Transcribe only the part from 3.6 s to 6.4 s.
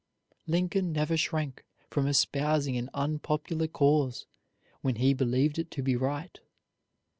cause when he believed it to be right.